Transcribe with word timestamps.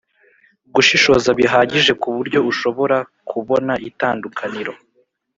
gushishoza 0.73 1.29
bihagije 1.39 1.91
ku 2.01 2.07
buryo 2.15 2.39
ushobora 2.51 2.97
kubona 3.29 3.73
itandukaniro 3.89 4.73